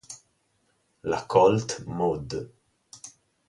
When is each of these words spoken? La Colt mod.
La 1.03 1.21
Colt 1.35 1.77
mod. 1.85 2.33